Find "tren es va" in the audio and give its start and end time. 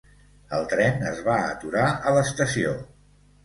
0.71-1.37